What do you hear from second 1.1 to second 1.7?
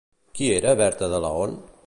de Laon?